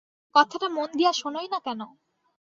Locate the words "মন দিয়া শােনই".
0.69-1.47